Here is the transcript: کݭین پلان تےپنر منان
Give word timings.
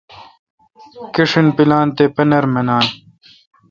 کݭین 1.15 1.47
پلان 1.55 1.87
تےپنر 1.95 2.43
منان 2.53 2.85